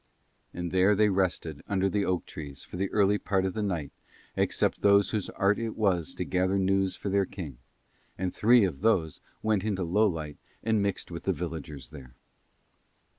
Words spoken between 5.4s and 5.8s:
it